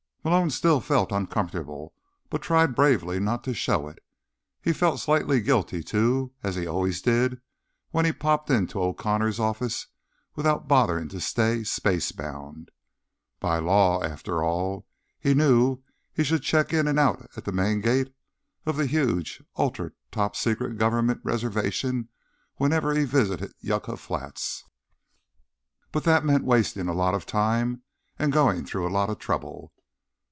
Malone 0.23 0.51
still 0.51 0.79
felt 0.79 1.11
uncomfortable, 1.11 1.95
but 2.29 2.43
tried 2.43 2.75
bravely 2.75 3.19
not 3.19 3.43
to 3.43 3.55
show 3.55 3.87
it. 3.87 3.97
He 4.61 4.71
felt 4.71 4.99
slightly 4.99 5.41
guilty, 5.41 5.81
too, 5.81 6.31
as 6.43 6.53
he 6.55 6.67
always 6.67 7.01
did 7.01 7.41
when 7.89 8.05
he 8.05 8.11
popped 8.13 8.51
into 8.51 8.79
O'Connor's 8.79 9.39
office 9.39 9.87
without 10.35 10.67
bothering 10.67 11.09
to 11.09 11.19
stay 11.19 11.63
space 11.63 12.11
bound. 12.11 12.69
By 13.39 13.57
law, 13.57 14.03
after 14.03 14.43
all, 14.43 14.85
he 15.19 15.33
knew 15.33 15.81
he 16.13 16.23
should 16.23 16.43
check 16.43 16.71
in 16.71 16.87
and 16.87 16.99
out 16.99 17.27
at 17.35 17.45
the 17.45 17.51
main 17.51 17.81
gate 17.81 18.13
of 18.67 18.77
the 18.77 18.85
huge, 18.85 19.41
ultra 19.57 19.91
top 20.11 20.35
secret 20.35 20.77
Government 20.77 21.19
reservation 21.23 22.09
whenever 22.57 22.93
he 22.93 23.05
visited 23.05 23.53
Yucca 23.59 23.97
Flats. 23.97 24.65
But 25.91 26.03
that 26.03 26.23
meant 26.23 26.43
wasting 26.43 26.87
a 26.87 26.93
lot 26.93 27.15
of 27.15 27.25
time 27.25 27.81
and 28.19 28.31
going 28.31 28.65
through 28.67 28.87
a 28.87 28.93
lot 28.93 29.09
of 29.09 29.17
trouble. 29.17 29.73